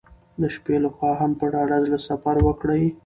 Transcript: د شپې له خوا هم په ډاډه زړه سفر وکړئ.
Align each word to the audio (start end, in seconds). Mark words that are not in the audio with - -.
د 0.41 0.43
شپې 0.55 0.75
له 0.83 0.89
خوا 0.95 1.11
هم 1.21 1.31
په 1.39 1.45
ډاډه 1.53 1.77
زړه 1.85 1.99
سفر 2.09 2.35
وکړئ. 2.47 2.83